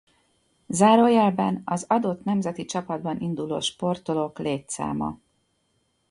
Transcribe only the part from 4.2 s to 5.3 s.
létszáma.